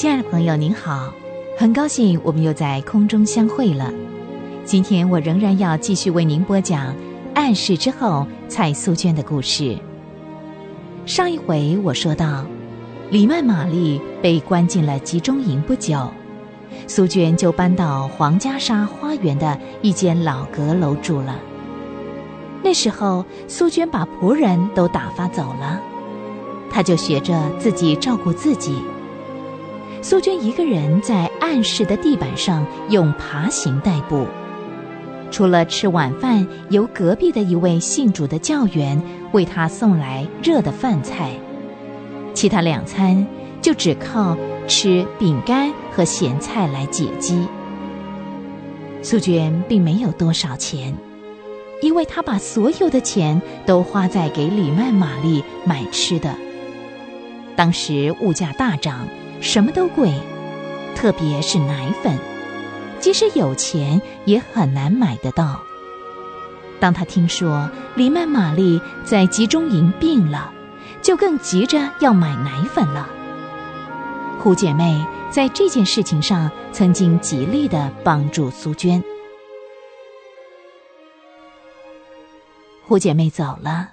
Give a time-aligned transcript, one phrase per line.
[0.00, 1.12] 亲爱的朋友，您好，
[1.58, 3.92] 很高兴我们又在空中相会了。
[4.64, 6.96] 今天我仍然要继续为您播讲
[7.34, 9.76] 暗示之后蔡素娟的故事。
[11.04, 12.46] 上一回我说到，
[13.10, 16.10] 李曼玛丽被关进了集中营不久，
[16.86, 21.38] 苏娟就搬到皇家沙花园的一间老阁楼住了。
[22.62, 25.78] 那时候，苏娟把仆人都打发走了，
[26.70, 28.82] 她就学着自己照顾自己。
[30.02, 34.26] 苏娟一个人在暗室的地板上用爬行代步，
[35.30, 39.00] 除了吃晚饭由隔壁的一位信主的教员
[39.32, 41.32] 为她送来热的饭菜，
[42.32, 43.26] 其他两餐
[43.60, 47.46] 就只靠吃饼干和咸菜来解饥。
[49.02, 50.94] 苏娟并没有多少钱，
[51.82, 56.34] 因为她把所有的钱都花在给李曼玛丽买吃的。
[57.54, 59.06] 当时物价大涨。
[59.40, 60.12] 什么都贵，
[60.94, 62.18] 特别是奶粉，
[63.00, 65.60] 即使有钱也很难买得到。
[66.78, 70.52] 当他听说李曼玛丽在集中营病了，
[71.02, 73.08] 就更急着要买奶粉了。
[74.38, 79.02] 胡姐妹在这件事情上曾经极力的帮助苏娟。
[82.86, 83.90] 胡姐妹走了，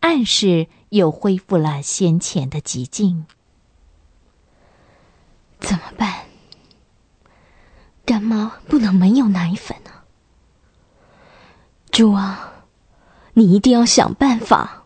[0.00, 3.26] 暗示又恢复了先前的寂静。
[5.64, 6.24] 怎么办？
[8.06, 10.04] 干妈不能没有奶粉啊！
[11.90, 12.52] 主啊，
[13.32, 14.84] 你一定要想办法。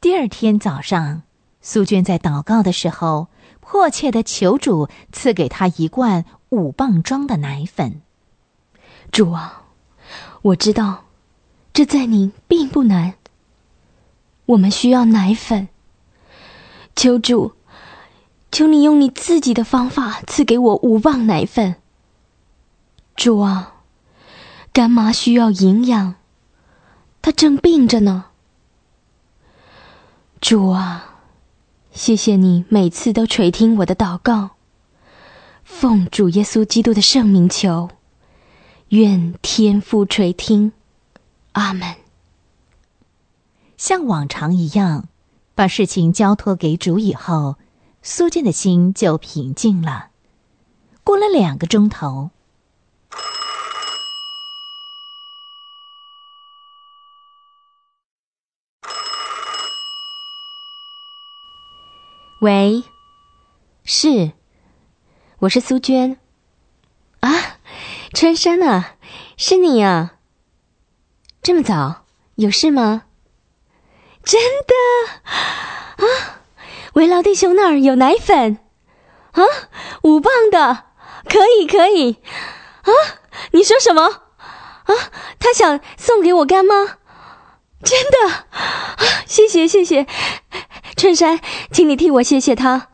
[0.00, 1.22] 第二天早上，
[1.62, 3.28] 苏娟在祷告的时候，
[3.60, 8.02] 迫切的求主赐给她一罐五磅装的奶粉。
[9.10, 9.62] 主啊，
[10.42, 11.04] 我知道
[11.72, 13.14] 这在您并不难。
[14.44, 15.68] 我们需要奶粉，
[16.94, 17.54] 求主。
[18.52, 21.76] 求你用你自己的方法赐给我五磅奶粉，
[23.16, 23.76] 主啊，
[24.74, 26.16] 干妈需要营养，
[27.22, 28.26] 她正病着呢。
[30.38, 31.22] 主啊，
[31.92, 34.50] 谢谢你每次都垂听我的祷告，
[35.64, 37.88] 奉主耶稣基督的圣名求，
[38.88, 40.72] 愿天父垂听，
[41.52, 41.96] 阿门。
[43.78, 45.08] 像往常一样，
[45.54, 47.56] 把事情交托给主以后。
[48.04, 50.10] 苏建的心就平静了。
[51.04, 52.30] 过了两个钟头，
[62.40, 62.82] 喂，
[63.84, 64.32] 是，
[65.38, 66.18] 我是苏娟。
[67.20, 67.30] 啊，
[68.12, 68.96] 春山啊，
[69.36, 70.18] 是你啊！
[71.40, 73.04] 这么早，有事吗？
[74.24, 74.74] 真的
[76.04, 76.41] 啊！
[76.94, 78.58] 维劳弟兄那儿有奶粉，
[79.32, 79.42] 啊，
[80.02, 80.84] 五磅的，
[81.24, 82.18] 可以可以，
[82.82, 82.90] 啊，
[83.52, 84.02] 你说什么？
[84.02, 84.94] 啊，
[85.38, 86.98] 他想送给我干妈，
[87.82, 90.06] 真的，啊，谢谢谢谢，
[90.96, 92.88] 春山，请你替我谢谢他。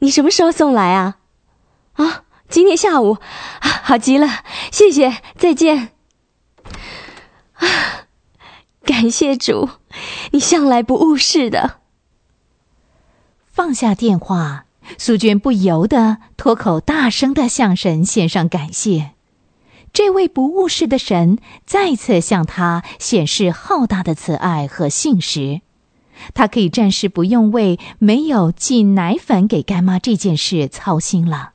[0.00, 1.16] 你什么时候送来啊？
[1.94, 3.16] 啊，今天下午，
[3.60, 5.90] 啊好极了，谢谢，再见。
[7.54, 7.66] 啊，
[8.84, 9.70] 感谢主，
[10.32, 11.80] 你向来不误事的。
[13.54, 14.66] 放下电话，
[14.98, 19.12] 苏娟不由得脱口大声的向神献上感谢。
[19.92, 25.60] 这位不误事的神再次向他显示浩大的慈爱和信实，
[26.34, 31.52] 他可以暂时不用为没有寄奶粉给干妈这件事操心了。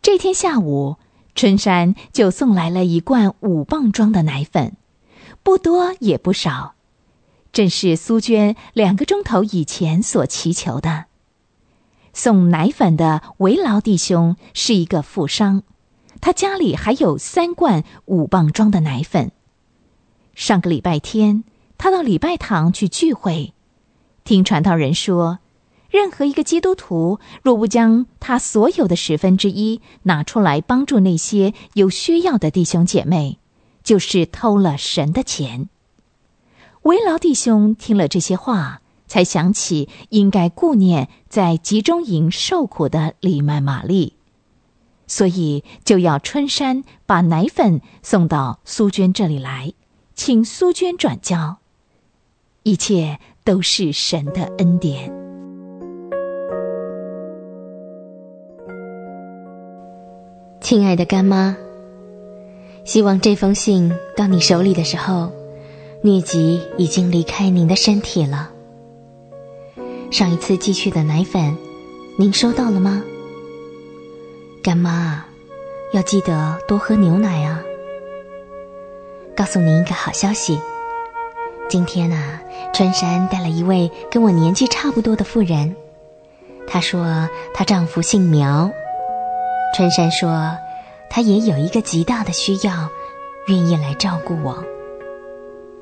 [0.00, 0.98] 这天下午，
[1.34, 4.76] 春山就送来了一罐五磅装的奶粉，
[5.42, 6.75] 不多也不少。
[7.56, 11.06] 正是苏娟两个钟头以前所祈求的。
[12.12, 15.62] 送奶粉的维劳弟兄是一个富商，
[16.20, 19.32] 他家里还有三罐五磅装的奶粉。
[20.34, 21.44] 上个礼拜天，
[21.78, 23.54] 他到礼拜堂去聚会，
[24.22, 25.38] 听传道人说，
[25.88, 33.38] 任何一个基督徒若不将他所有的十分之一拿出来帮助那些有需要的弟兄姐妹，
[33.82, 35.70] 就是偷了神的钱。
[36.86, 44.12] 维劳弟兄听了这些话，才想起应该顾念在集中营受苦的李曼玛丽，
[45.08, 49.72] 所以就要春山把奶粉送到苏娟这里来，
[50.14, 51.56] 请苏娟转交。
[52.62, 55.12] 一切都是神的恩典。
[60.60, 61.56] 亲爱的干妈，
[62.84, 65.35] 希望这封信到你手里的时候。
[66.06, 68.50] 疟疾已经离开您的身体了。
[70.12, 71.56] 上一次寄去的奶粉
[72.16, 73.02] 您收到了吗？
[74.62, 75.24] 干妈，
[75.92, 77.60] 要记得多喝牛奶啊。
[79.36, 80.60] 告诉您一个好消息，
[81.68, 82.38] 今天呢，
[82.72, 85.74] 春山带了一位跟我年纪差不多的妇人。
[86.68, 88.70] 她说她丈夫姓苗。
[89.74, 90.56] 春山说，
[91.10, 92.90] 她也有一个极大的需要，
[93.48, 94.64] 愿意来照顾我。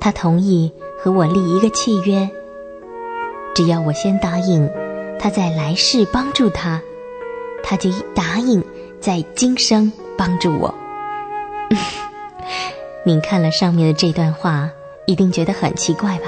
[0.05, 2.29] 他同意和我立一个契约，
[3.55, 4.71] 只要我先答应，
[5.19, 6.83] 他在来世帮助他，
[7.63, 8.63] 他就答应
[9.01, 10.75] 在今生帮助我。
[13.03, 14.69] 您看了上面的这段话，
[15.07, 16.27] 一定觉得很奇怪吧？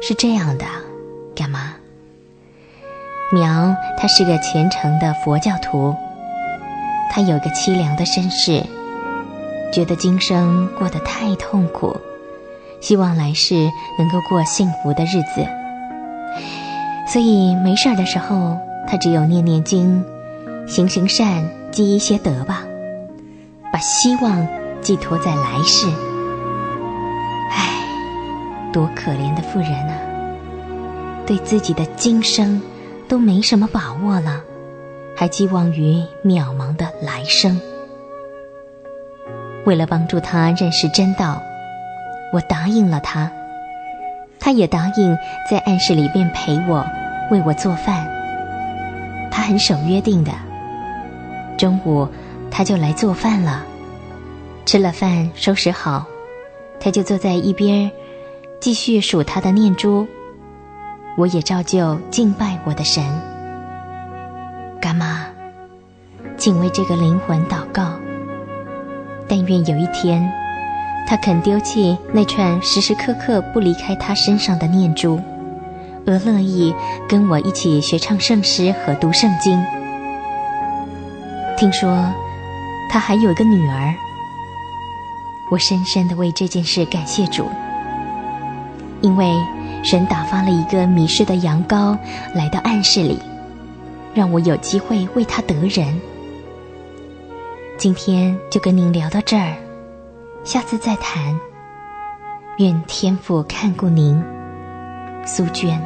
[0.00, 0.64] 是这样的，
[1.36, 1.74] 干妈，
[3.30, 5.94] 苗他是个虔诚的佛教徒，
[7.10, 8.64] 他有个凄凉的身世，
[9.70, 11.94] 觉得今生过得太痛苦，
[12.80, 15.46] 希望来世能够过幸福的日子，
[17.06, 20.04] 所以没事儿的时候，他只有念念经，
[20.66, 22.64] 行行善，积一些德吧，
[23.72, 24.46] 把希望。
[24.82, 25.86] 寄托在来世，
[27.50, 27.68] 唉，
[28.72, 29.94] 多可怜的妇人啊！
[31.26, 32.62] 对自己的今生
[33.06, 34.40] 都没什么把握了，
[35.14, 37.60] 还寄望于渺茫的来生。
[39.66, 41.42] 为了帮助他认识真道，
[42.32, 43.30] 我答应了他，
[44.38, 45.18] 他也答应
[45.50, 46.86] 在暗室里边陪我，
[47.30, 48.06] 为我做饭。
[49.30, 50.32] 他很守约定的，
[51.58, 52.08] 中午
[52.50, 53.64] 他就来做饭了。
[54.66, 56.06] 吃了饭，收拾好，
[56.78, 57.90] 他就坐在一边，
[58.60, 60.06] 继续数他的念珠。
[61.16, 63.04] 我也照旧敬拜我的神。
[64.80, 65.26] 干妈，
[66.36, 67.92] 请为这个灵魂祷告。
[69.28, 70.32] 但愿有一天，
[71.10, 75.20] 他肯丢弃那串时时刻刻不离开他身上的念珠，
[76.06, 76.72] 而乐意
[77.08, 79.60] 跟我一起学唱圣诗和读圣经。
[81.58, 82.06] 听说，
[82.88, 83.92] 他还有个女儿。
[85.50, 87.44] 我深深的为这件事感谢主，
[89.00, 89.34] 因为
[89.82, 91.98] 神打发了一个迷失的羊羔
[92.36, 93.18] 来到暗室里，
[94.14, 96.00] 让我有机会为他得人。
[97.76, 99.56] 今天就跟您聊到这儿，
[100.42, 101.38] 下次再谈。
[102.58, 104.22] 愿天父看顾您，
[105.24, 105.80] 苏娟。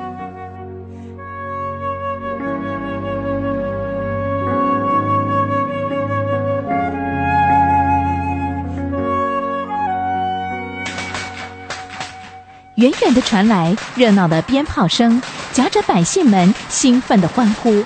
[12.76, 15.22] 远远的传来热闹的鞭炮声，
[15.52, 17.84] 夹着百姓们兴奋的欢呼。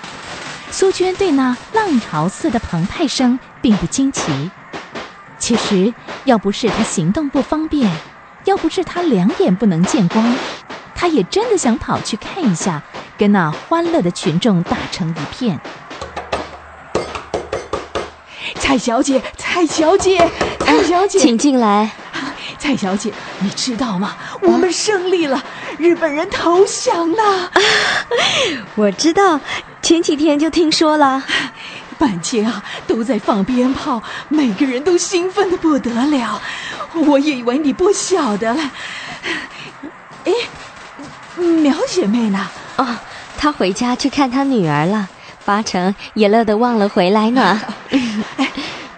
[0.71, 4.51] 苏娟对那浪潮似的澎湃声并不惊奇。
[5.39, 5.95] 其实，
[6.29, 7.91] 要不是他行动不方便，
[8.45, 10.37] 要不是他两眼不能见光，
[10.95, 12.83] 他也真的想跑去看一下，
[13.17, 15.59] 跟那欢乐的群众打成一片。
[18.57, 20.31] 蔡小姐，蔡小姐，
[20.61, 21.91] 蔡小姐，请进来。
[22.59, 24.15] 蔡小姐，你知道吗？
[24.43, 25.43] 我们胜利了，
[25.79, 27.51] 日本人投降了。
[28.75, 29.41] 我知道，
[29.81, 31.25] 前几天就听说了。
[31.99, 36.41] 半街啊都在放鞭炮，每个人都兴奋的不得了。
[36.95, 38.71] 我以为你不晓得了。
[40.25, 40.33] 哎，
[41.37, 42.49] 苗姐妹呢？
[42.77, 42.87] 哦，
[43.37, 45.09] 她回家去看她女儿了，
[45.45, 47.61] 八成也乐得忘了回来呢。
[48.37, 48.49] 哎。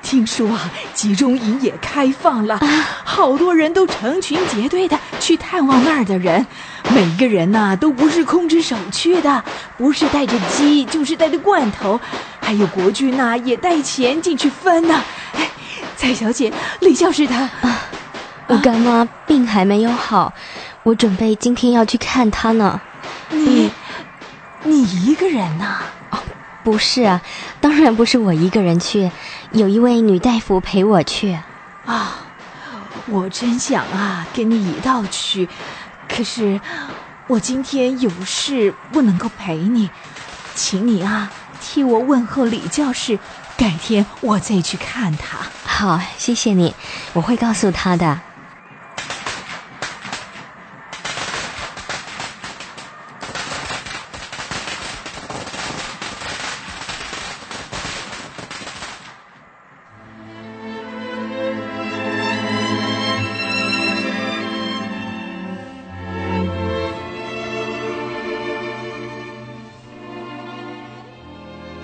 [0.03, 2.59] 听说啊，集中营也开放了，
[3.05, 6.45] 好多人都成群结队的去探望那儿的人，
[6.89, 9.45] 每个人呐都不是空着手去的，
[9.79, 12.01] 不是带着鸡就是带着罐头，
[12.51, 15.01] 还有国君呐也带钱进去分呢。
[15.35, 15.49] 哎，
[15.97, 17.49] 蔡小姐，李教师他，
[18.49, 20.35] 我干妈病还没有好，
[20.83, 22.81] 我准备今天要去看她呢。
[23.29, 23.71] 你，
[24.65, 25.77] 你一个人呐？
[26.11, 26.19] 哦
[26.65, 27.23] 不是啊，
[27.61, 29.13] 当然不是我一个人去，
[29.53, 31.39] 有一位女大夫陪我去。
[31.87, 32.17] 啊，
[33.07, 35.49] 我真想啊跟你一道去，
[36.09, 36.61] 可是
[37.29, 39.89] 我今天有事不能够陪你，
[40.57, 41.31] 请你啊
[41.61, 43.19] 替我问候李教士，
[43.57, 45.39] 改天我再去看他。
[45.63, 46.75] 好，谢谢你，
[47.13, 48.30] 我会告诉他的。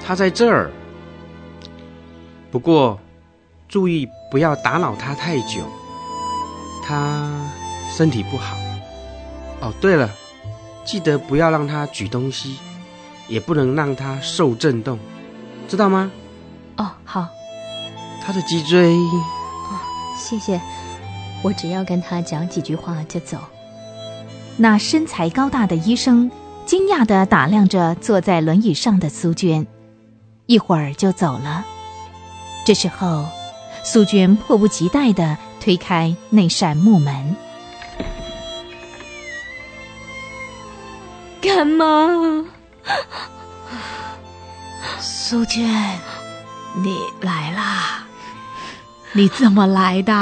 [0.07, 0.71] 他在这儿，
[2.53, 3.01] 不过
[3.69, 5.65] 注意不要打扰他太久。
[6.85, 7.45] 他
[7.91, 8.57] 身体不好。
[9.61, 10.09] 哦，对了，
[10.85, 12.57] 记得不要让他举东西，
[13.27, 14.97] 也不能让他受震动，
[15.67, 16.13] 知道吗？
[16.77, 17.27] 哦，好，
[18.23, 19.81] 他的脊椎，哦
[20.17, 20.61] 谢谢。
[21.43, 23.39] 我只要跟他讲几句话就走。
[24.57, 26.31] 那身材高大的医生
[26.65, 29.67] 惊讶地打量着坐在轮椅上的苏娟，
[30.47, 31.65] 一会儿就走了。
[32.65, 33.27] 这时候，
[33.85, 37.37] 苏娟迫不及待地推开那扇木门。
[41.41, 42.45] 干妈，
[44.99, 45.65] 苏娟，
[46.83, 48.05] 你来啦！
[49.13, 50.13] 你怎么来的？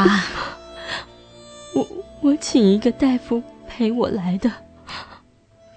[1.75, 1.87] 我
[2.21, 4.51] 我请一个大夫陪我来的。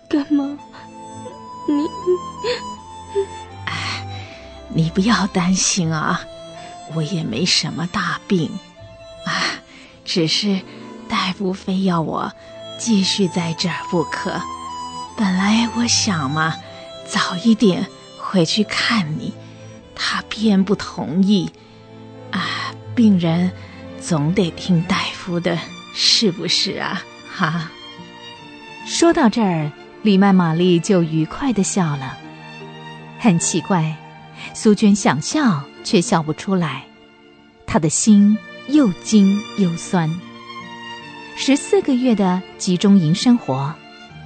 [0.10, 1.86] 干妈，你，
[2.44, 2.48] 哎，
[4.77, 6.22] 你不要担心啊，
[6.93, 8.48] 我也没什么大病，
[9.25, 9.34] 啊，
[10.05, 10.62] 只是
[11.10, 12.31] 大夫非要我
[12.77, 14.39] 继续在这儿不可。
[15.17, 16.53] 本来我想嘛，
[17.07, 17.88] 早一点
[18.19, 19.34] 回去看你，
[19.96, 21.51] 他偏不同意。
[22.29, 23.51] 啊，病人
[24.00, 25.57] 总得听大夫的，
[25.96, 27.01] 是不是啊？
[27.36, 27.72] 哈。
[28.86, 29.72] 说到这儿，
[30.03, 32.15] 李曼玛丽就愉快的笑了。
[33.17, 33.96] 很奇怪，
[34.59, 36.83] 苏娟想笑却笑不出来，
[37.67, 38.35] 她的心
[38.69, 40.09] 又惊又酸。
[41.35, 43.71] 十四个月的集中营生活。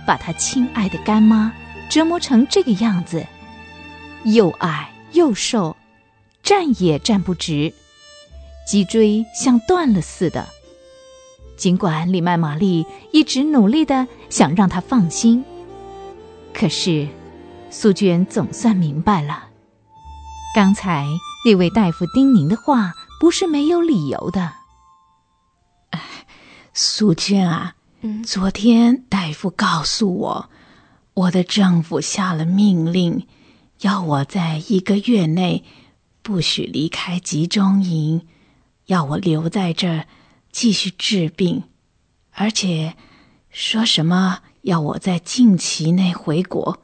[0.08, 1.54] 把她亲爱的干妈
[1.90, 3.28] 折磨成这个样子，
[4.24, 5.78] 又矮又瘦，
[6.42, 7.72] 站也站不直，
[8.66, 10.48] 脊椎像断了似的。
[11.56, 15.46] 尽管李曼玛丽一直努力的想让她放心，
[16.52, 17.08] 可是
[17.70, 19.50] 苏娟总算明白了，
[20.54, 21.08] 刚才
[21.46, 24.54] 那位大夫叮咛的话不是没有理由的。
[25.92, 26.02] 哎，
[26.74, 27.76] 苏娟啊。
[28.26, 30.50] 昨天大夫告诉我，
[31.14, 33.28] 我的丈夫下了命令，
[33.82, 35.64] 要我在一个月内
[36.24, 38.28] 不许离开集中营，
[38.88, 40.08] 要我留在这儿
[40.52, 41.64] 继续治病，
[42.32, 42.96] 而且
[43.52, 46.80] 说什么要我在近期内回国。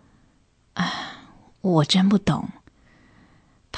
[0.76, 0.94] 啊，
[1.62, 2.50] 我真不懂，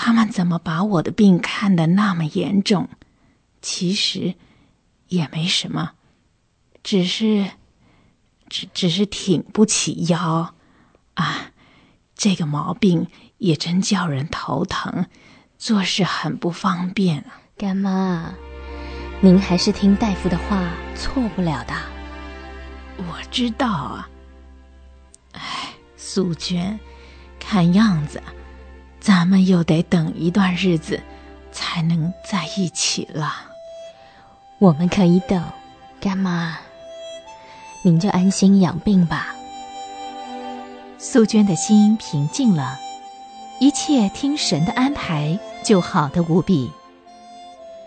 [0.02, 2.88] 他们怎么把我的病看得那么严重？
[3.62, 4.36] 其实
[5.10, 5.92] 也没什么。
[6.82, 7.52] 只是，
[8.48, 10.56] 只只是挺不起腰，
[11.16, 11.52] 啊，
[12.16, 13.08] 这个毛病
[13.40, 15.08] 也真叫人头疼，
[15.58, 17.42] 做事很不方便啊。
[17.58, 18.34] 干妈，
[19.20, 21.74] 您还是听大夫的话，错不了的。
[23.00, 24.10] 我知道啊。
[25.34, 26.80] 哎，素娟，
[27.38, 28.24] 看样子，
[29.10, 31.02] 咱们又得等一段日子，
[31.52, 33.34] 才能在一起了。
[34.60, 35.44] 我们可以等，
[36.00, 36.60] 干妈。
[37.82, 39.36] 您就安心养病吧。
[41.00, 42.78] 苏娟的心平静了，
[43.60, 46.70] 一切听神的安排，就好的无比。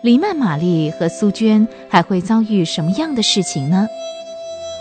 [0.01, 3.87] 黎曼玛丽和苏娟还会遭遇什么样的事情呢？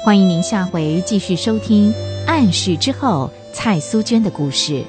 [0.04, 1.92] 欢迎您下回继续收听
[2.26, 4.84] 《暗示之后》蔡苏娟的故事。